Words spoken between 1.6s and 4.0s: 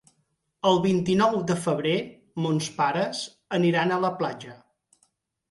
febrer mons pares aniran